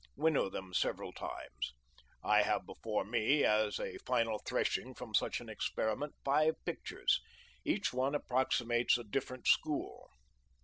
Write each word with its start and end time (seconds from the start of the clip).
Winnow 0.15 0.49
them 0.49 0.73
several 0.73 1.13
times. 1.13 1.75
I 2.23 2.41
have 2.41 2.65
before 2.65 3.05
me, 3.05 3.43
as 3.45 3.79
a 3.79 3.99
final 3.99 4.39
threshing 4.39 4.95
from 4.95 5.13
such 5.13 5.39
an 5.39 5.47
experiment, 5.47 6.15
five 6.25 6.55
pictures. 6.65 7.21
Each 7.63 7.93
one 7.93 8.15
approximates 8.15 8.97
a 8.97 9.03
different 9.03 9.47
school. 9.47 10.09